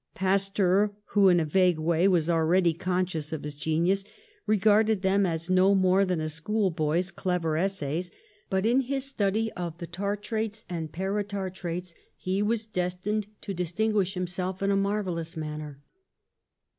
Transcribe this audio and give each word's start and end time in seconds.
Pasteur, 0.15 0.95
who 1.11 1.29
in 1.29 1.39
a 1.39 1.45
vague 1.45 1.77
way 1.77 2.07
was 2.07 2.27
already 2.27 2.73
conscious 2.73 3.31
of 3.31 3.43
his 3.43 3.53
genius, 3.53 4.03
regarded 4.47 5.03
them 5.03 5.27
as 5.27 5.47
no 5.47 5.75
more 5.75 6.05
than 6.05 6.19
a 6.19 6.27
schoolboy's 6.27 7.11
clever 7.11 7.55
essays, 7.55 8.09
but 8.49 8.65
in 8.65 8.81
his 8.81 9.05
study 9.05 9.51
of 9.51 9.77
the 9.77 9.85
tartrates 9.85 10.65
and 10.67 10.91
paratartrates 10.91 11.93
he 12.17 12.41
was 12.41 12.65
destined 12.65 13.27
to 13.41 13.53
distinguish 13.53 14.15
himself 14.15 14.63
in 14.63 14.71
a 14.71 14.75
mar 14.75 15.03
vellous 15.03 15.37
manner. 15.37 15.83